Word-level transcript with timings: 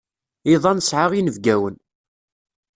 Iḍ-a 0.53 0.71
nesɛa 0.77 1.05
inebgawen. 1.19 1.75